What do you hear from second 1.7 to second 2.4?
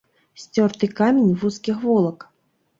вулак.